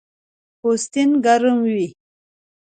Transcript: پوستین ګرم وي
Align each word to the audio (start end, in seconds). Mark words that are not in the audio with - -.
پوستین 0.59 1.09
ګرم 1.25 1.57
وي 1.73 1.87